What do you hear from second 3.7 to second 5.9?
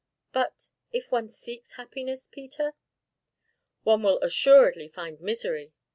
"One will assuredly find misery!"